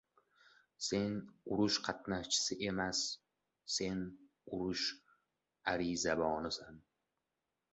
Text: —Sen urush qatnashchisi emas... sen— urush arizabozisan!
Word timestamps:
—Sen 0.85 1.11
urush 1.55 1.75
qatnashchisi 1.87 2.57
emas... 2.69 3.01
sen— 3.75 4.01
urush 4.57 4.89
arizabozisan! 5.75 6.85